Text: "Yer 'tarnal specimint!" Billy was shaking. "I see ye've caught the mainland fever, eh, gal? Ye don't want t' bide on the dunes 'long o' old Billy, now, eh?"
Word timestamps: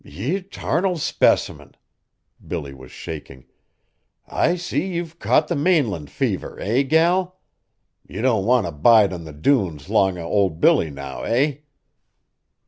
"Yer 0.03 0.39
'tarnal 0.39 0.95
specimint!" 0.97 1.75
Billy 2.47 2.73
was 2.73 2.91
shaking. 2.91 3.45
"I 4.25 4.55
see 4.55 4.95
ye've 4.95 5.19
caught 5.19 5.47
the 5.47 5.55
mainland 5.55 6.09
fever, 6.09 6.57
eh, 6.59 6.81
gal? 6.81 7.37
Ye 8.07 8.19
don't 8.21 8.45
want 8.47 8.65
t' 8.65 8.71
bide 8.71 9.13
on 9.13 9.25
the 9.25 9.31
dunes 9.31 9.89
'long 9.91 10.17
o' 10.17 10.23
old 10.25 10.59
Billy, 10.59 10.89
now, 10.89 11.21
eh?" 11.21 11.57